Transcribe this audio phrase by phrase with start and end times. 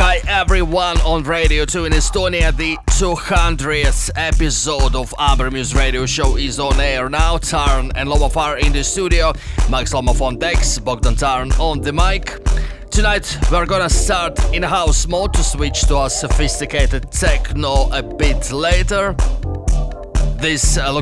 [0.00, 2.56] Hi everyone on Radio 2 in Estonia.
[2.56, 7.36] The 200th episode of Amber Muse Radio Show is on air now.
[7.36, 9.32] Tarn and Lomov are in the studio.
[9.68, 12.38] Max Lomov on decks, Bogdan Tarn on the mic.
[12.92, 18.52] Tonight we're gonna start in house mode to switch to a sophisticated techno a bit
[18.52, 19.16] later.
[20.38, 20.92] This uh,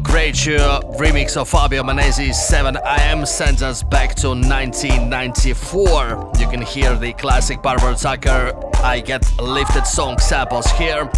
[0.99, 6.33] remix of Fabio Manesi's 7am sends us back to 1994.
[6.39, 11.11] You can hear the classic Barbara Tucker I Get Lifted song samples here.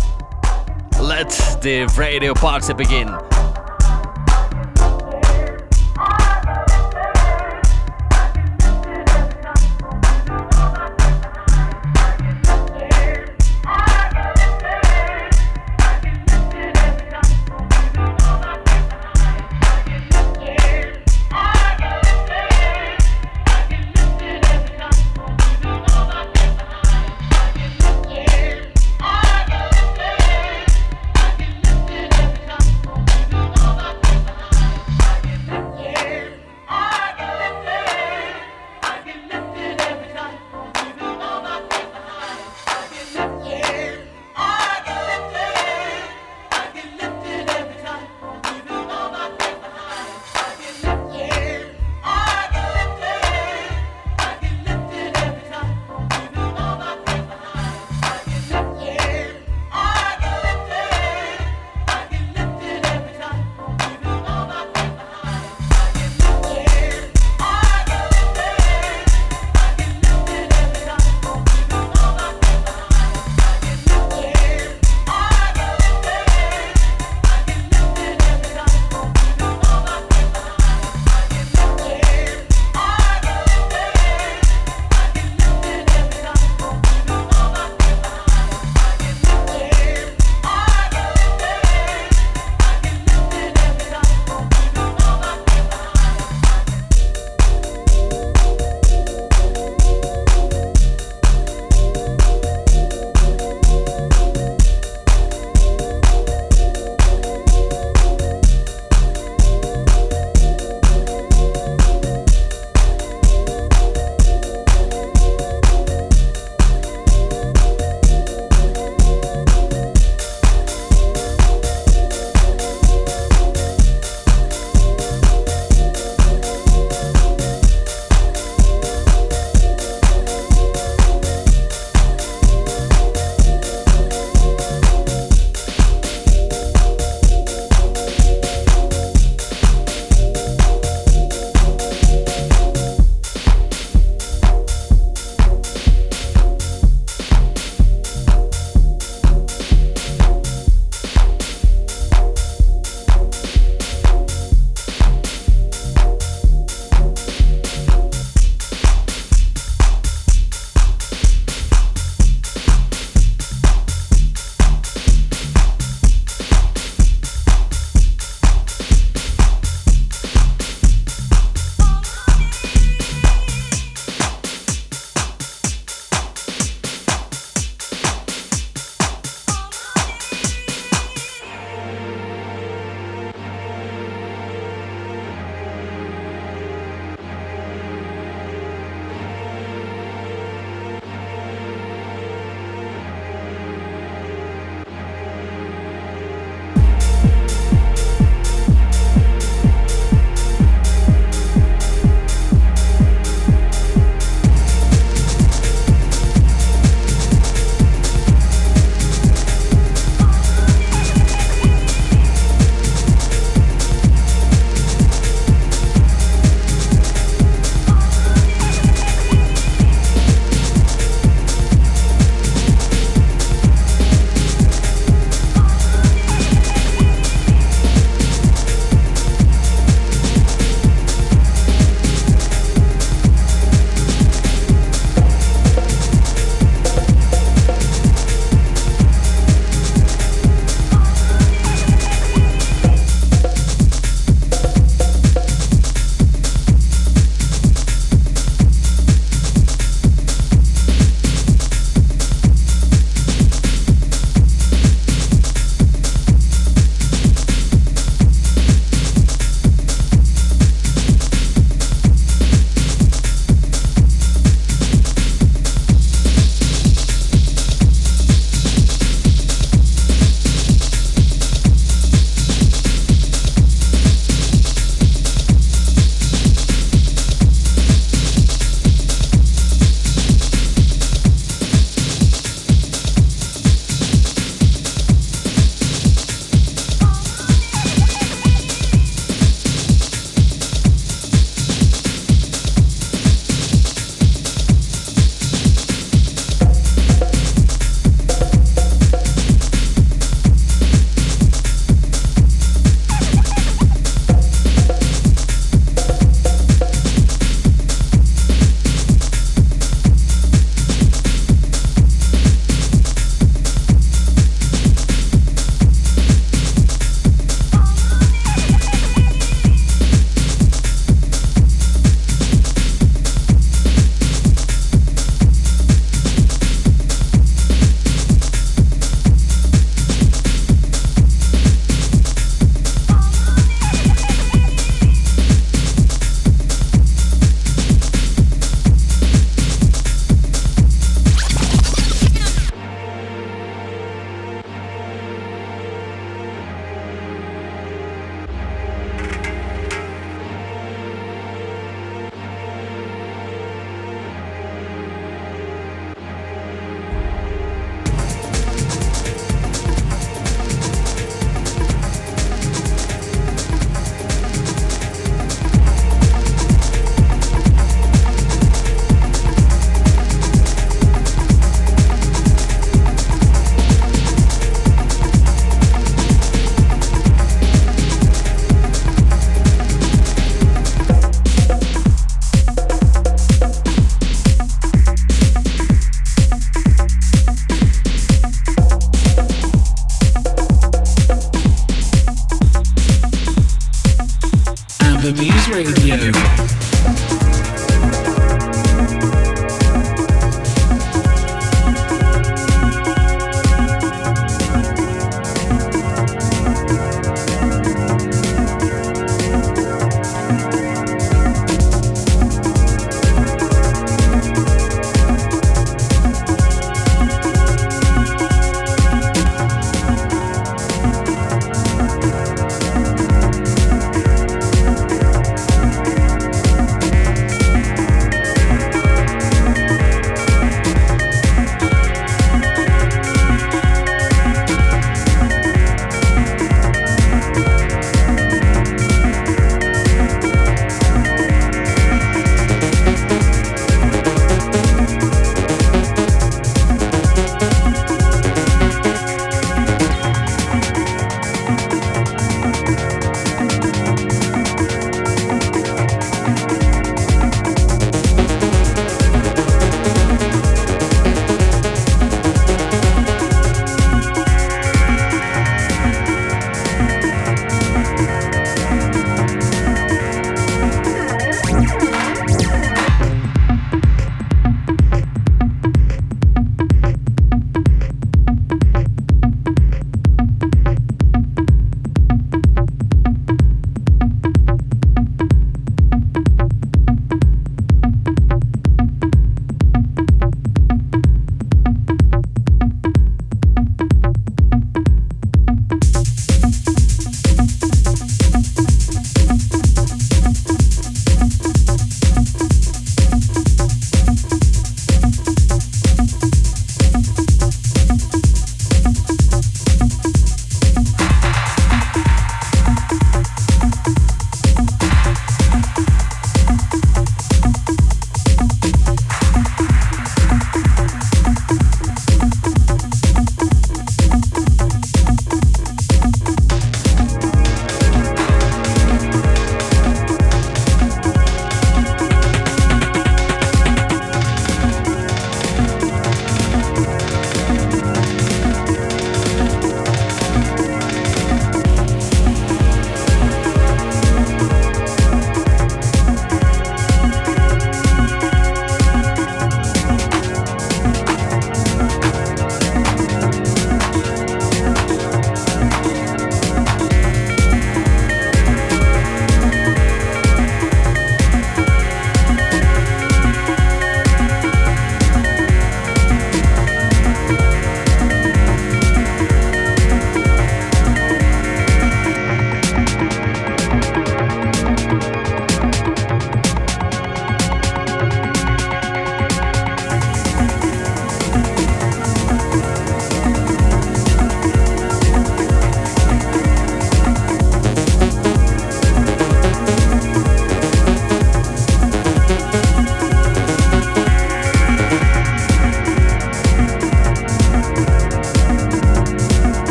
[1.00, 1.30] Let
[1.62, 3.06] the radio party begin.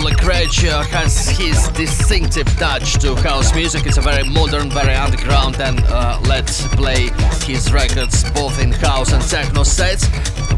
[0.00, 3.86] Has his distinctive touch to house music.
[3.86, 7.10] It's a very modern, very underground, and uh, let's play
[7.44, 10.08] his records both in house and techno sets.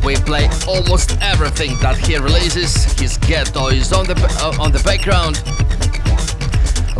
[0.04, 2.84] We play almost everything that he releases.
[3.00, 5.42] His ghetto is on the uh, on the background.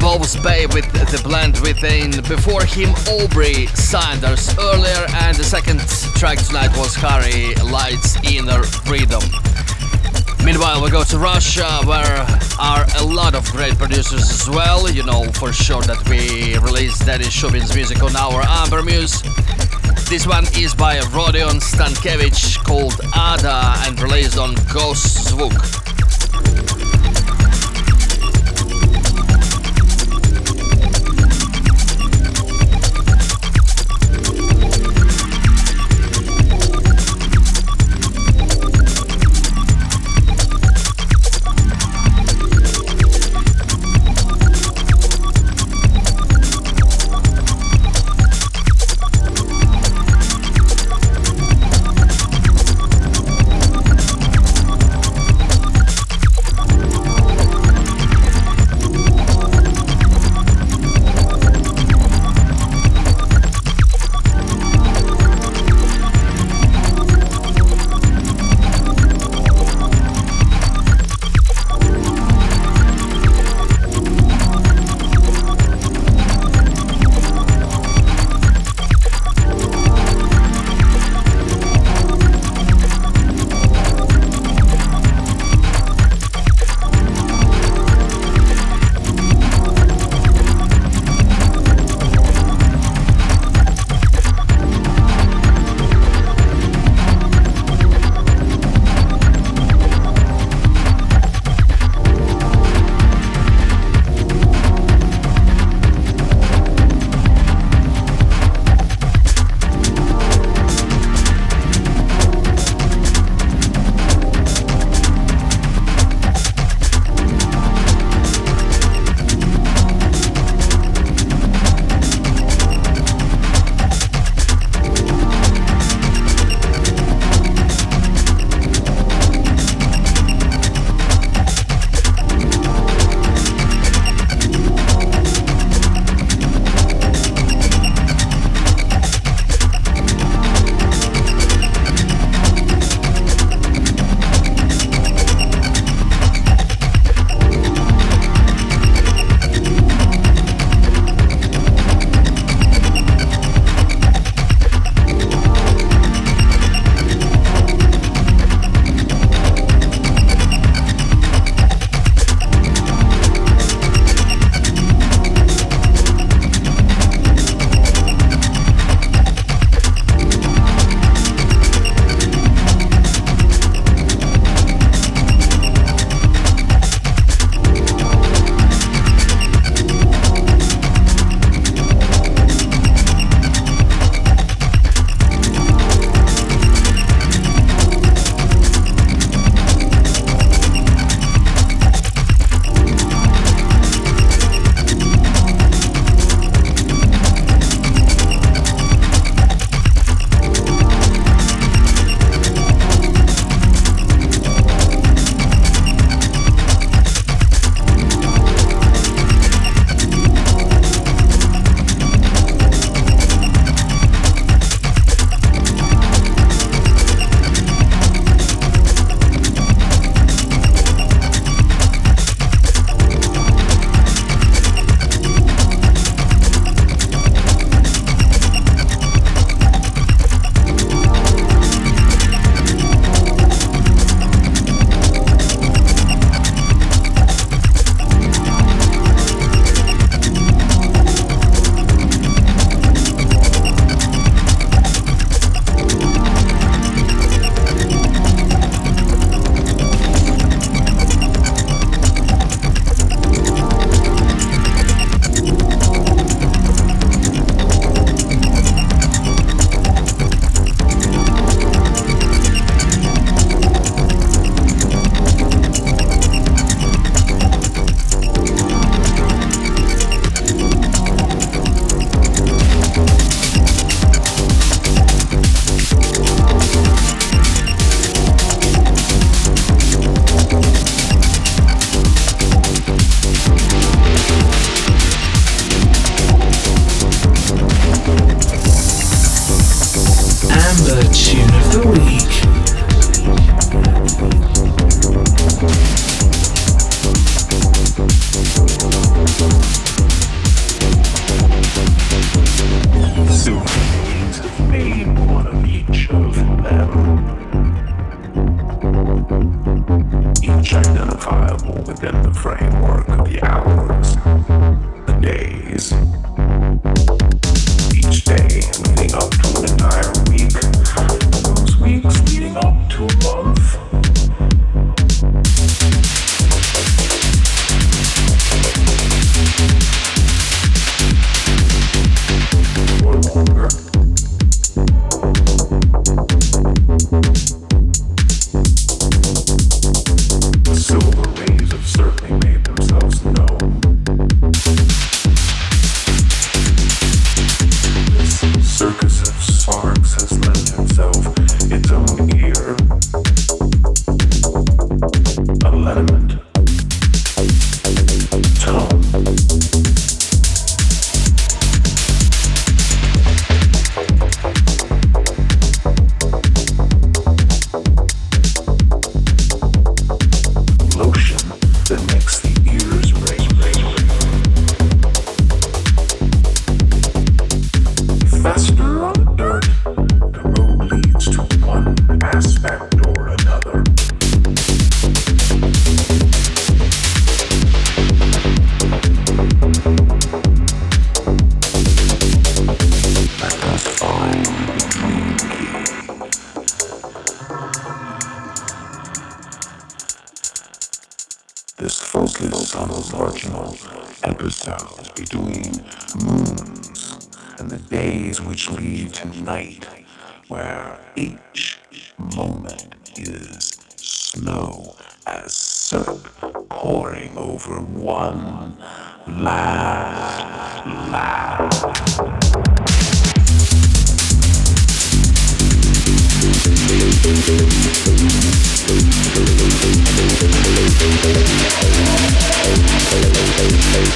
[0.00, 2.10] Wolves Bay with the blend within.
[2.22, 5.80] Before him, Aubrey Sanders earlier, and the second
[6.18, 9.22] track tonight was Harry Light's Inner Freedom.
[10.44, 12.26] Meanwhile, we go to Russia, where
[12.60, 14.90] are a lot of great producers as well.
[14.90, 19.22] You know for sure that we release Denis Shubin's music on our Amber Muse.
[20.10, 25.83] This one is by Rodion Stankevich called Ada and released on Gost Zvuk.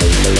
[0.01, 0.38] Thank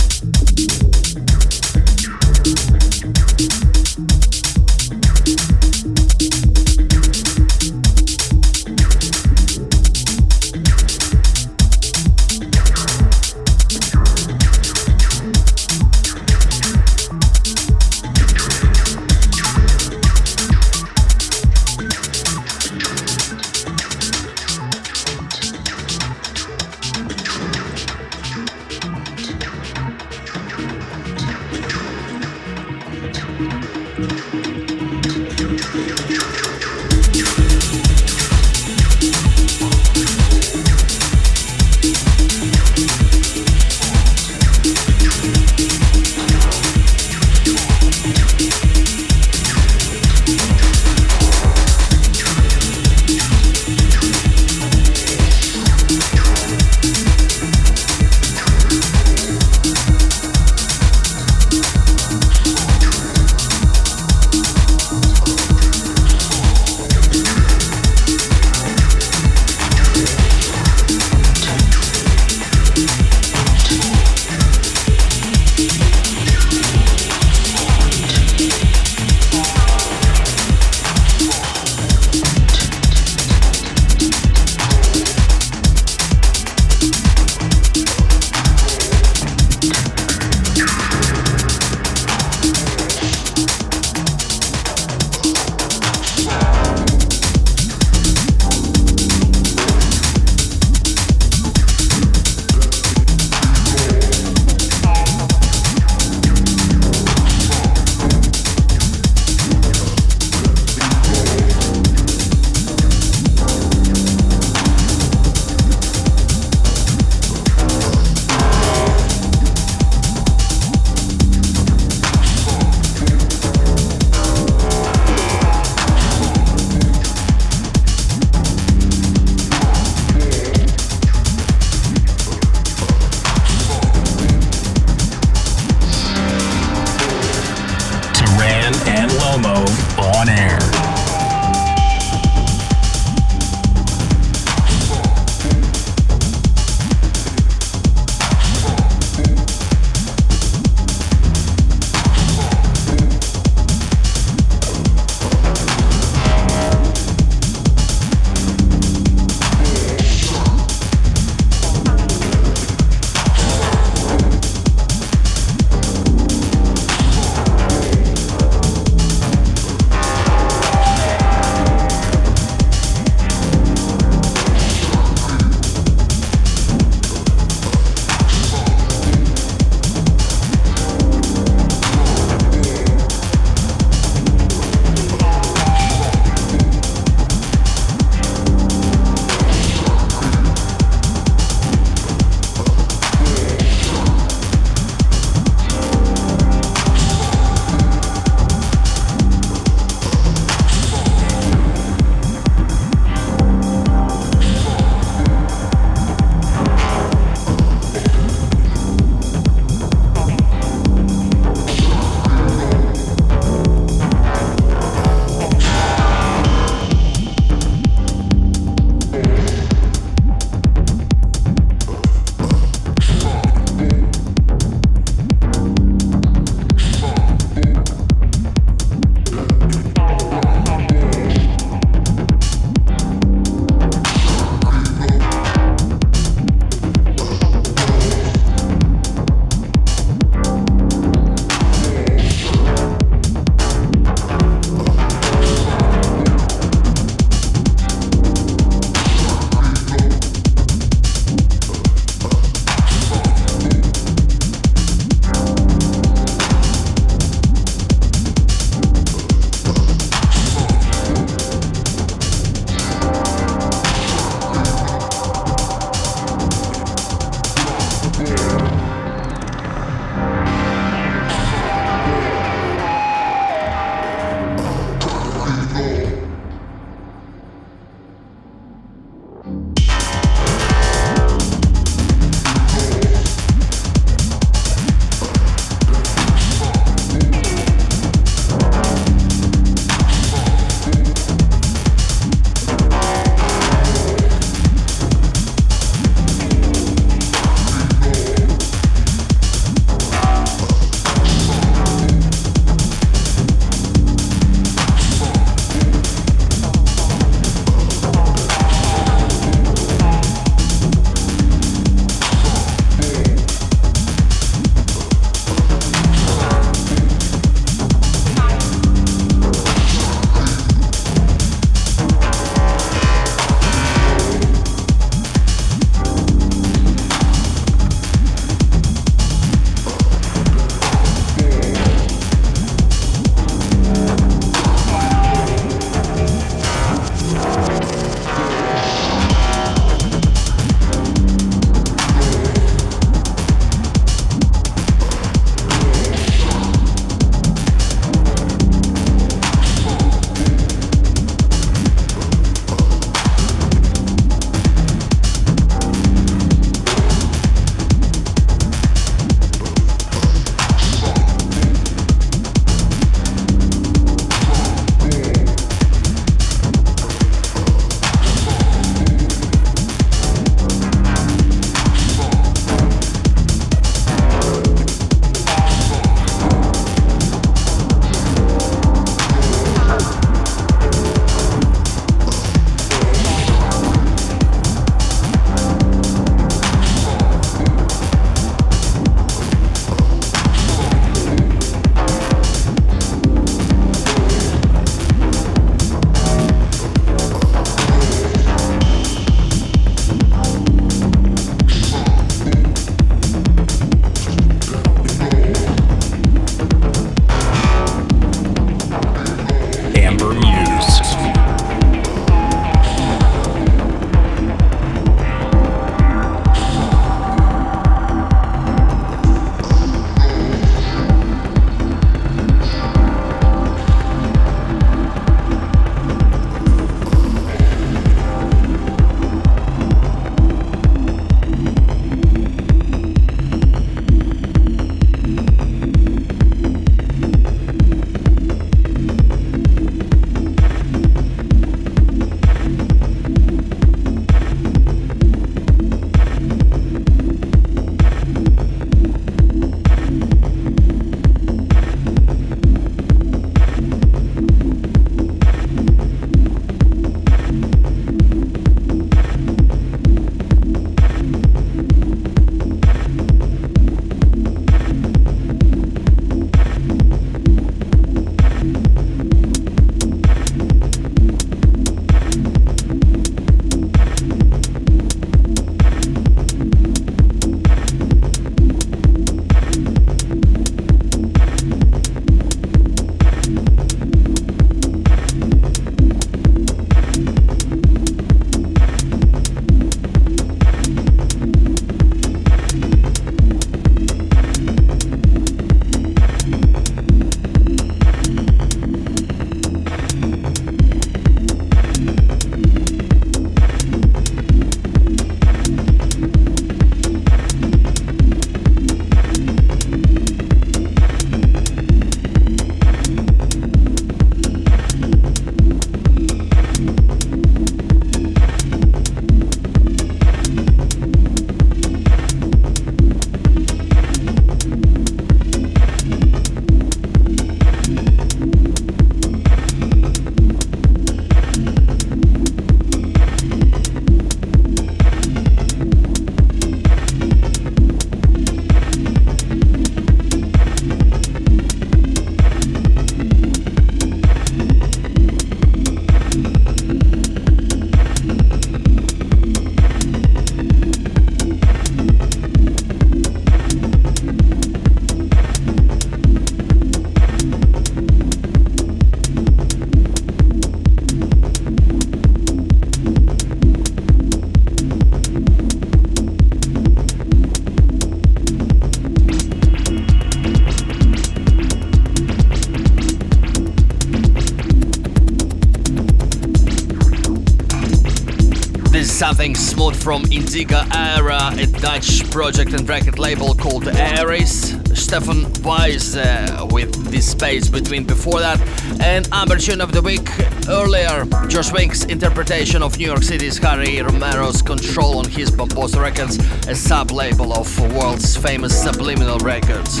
[579.46, 584.74] something smooth from Indiga Era, a Dutch project and record label called Aries.
[584.98, 588.58] Stefan Weiss uh, with this space between before that.
[589.00, 590.28] And Amber Tune of the Week
[590.68, 596.38] earlier, Josh Wink's interpretation of New York City's Harry Romero's Control on his Bambossa Records,
[596.66, 600.00] a sub label of world's famous Subliminal Records.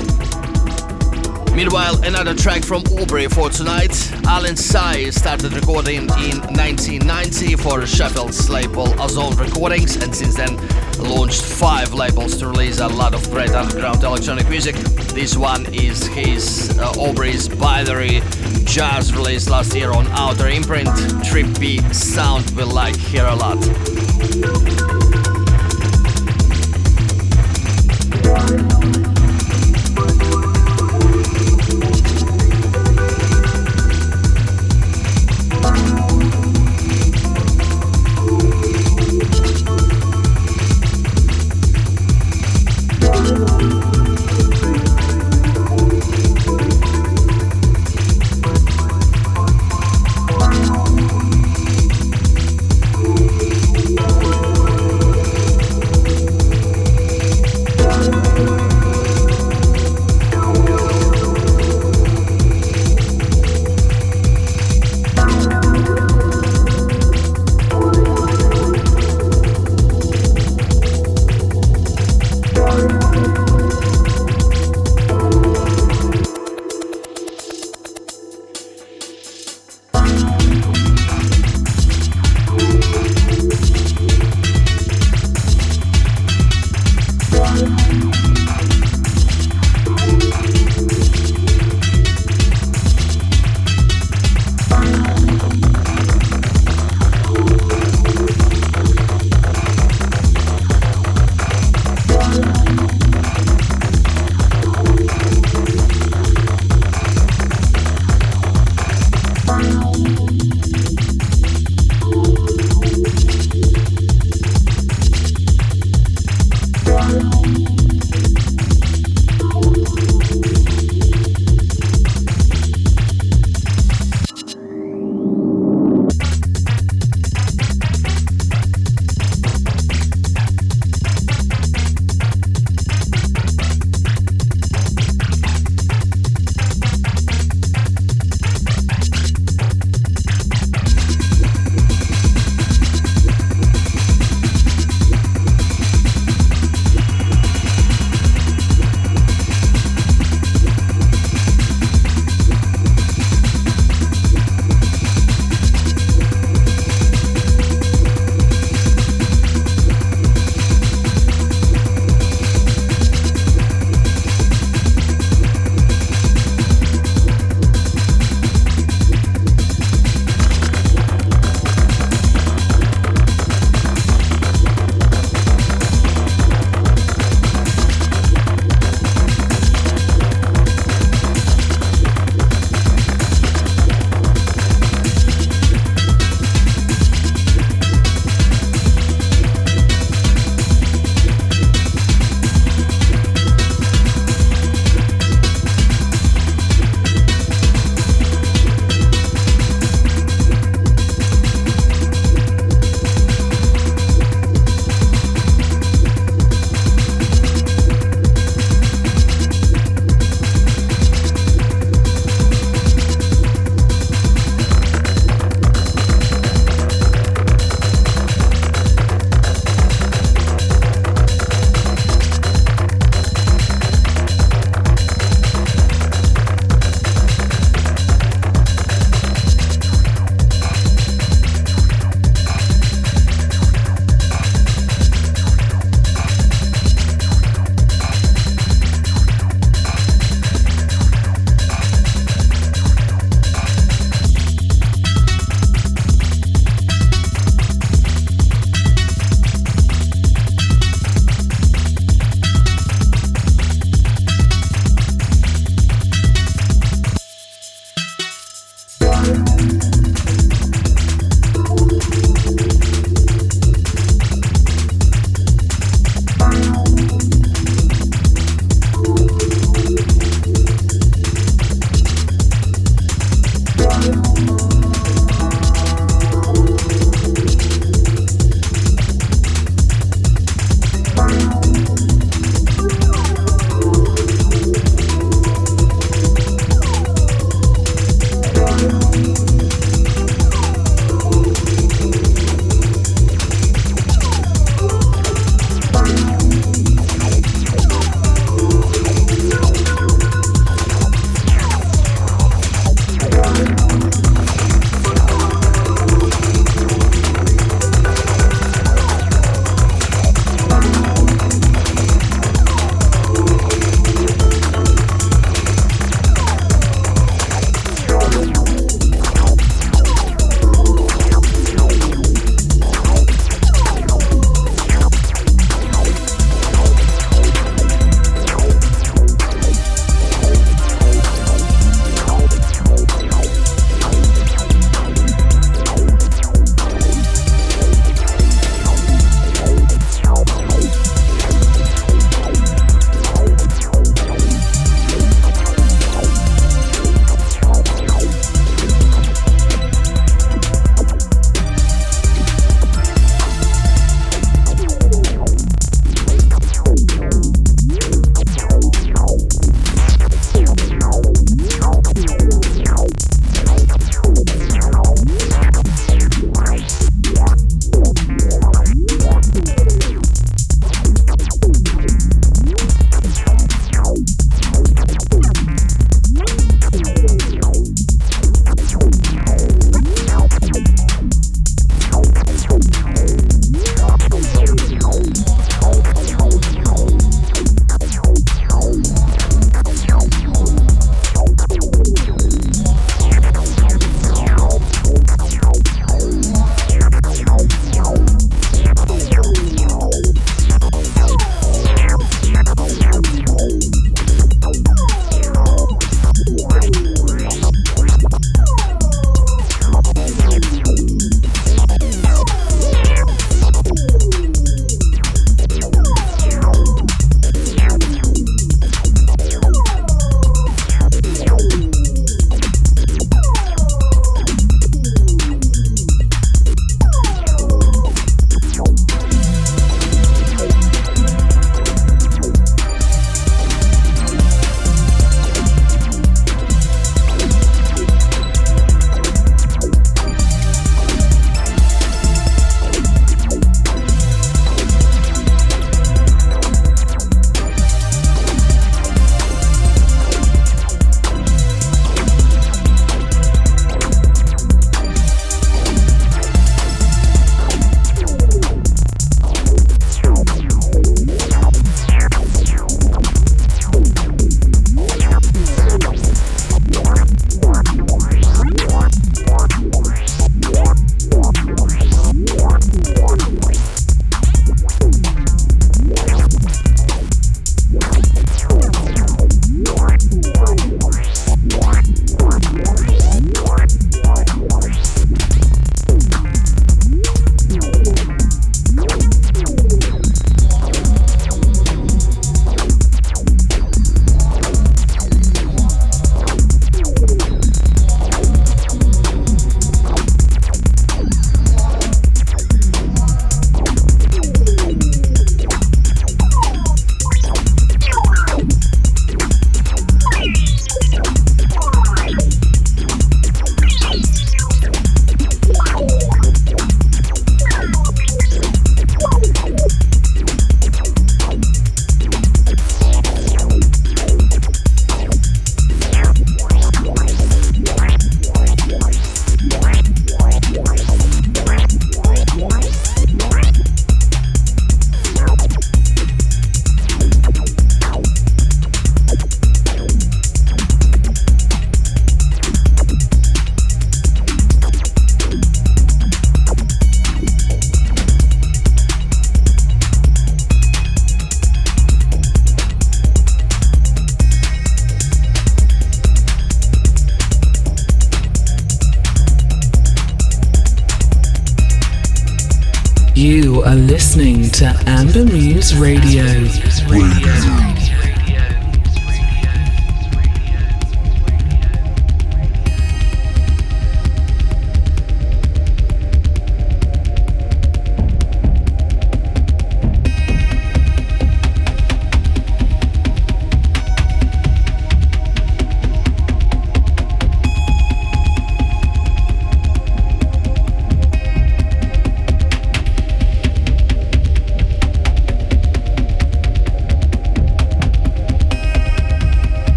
[1.56, 4.12] Meanwhile, another track from Aubrey for tonight.
[4.26, 10.58] Alan Sai started recording in 1990 for Sheffield's label Ozone Recordings and since then
[10.98, 14.76] launched five labels to release a lot of great underground electronic music.
[15.14, 18.20] This one is his uh, Aubrey's binary
[18.64, 20.90] jazz release last year on Outer Imprint.
[21.24, 25.05] Trippy sound we like here a lot.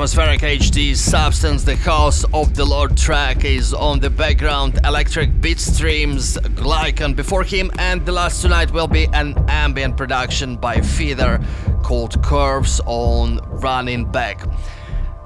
[0.00, 1.62] Atmospheric HD substance.
[1.62, 4.78] The House of the Lord track is on the background.
[4.86, 10.56] Electric beat streams, Glycon before him, and the last tonight will be an ambient production
[10.56, 11.38] by Feather
[11.82, 14.40] called Curves on Running Back.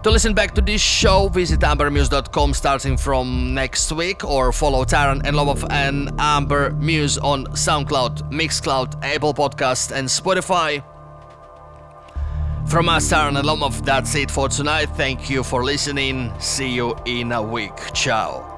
[0.03, 5.23] To listen back to this show, visit ambermuse.com starting from next week or follow Taran
[5.25, 10.83] and Lomov and Amber Muse on SoundCloud, Mixcloud, Apple Podcast and Spotify.
[12.75, 14.87] From us, Taran and Lomov, that's it for tonight.
[14.97, 16.33] Thank you for listening.
[16.41, 17.71] See you in a week.
[17.93, 18.54] Ciao.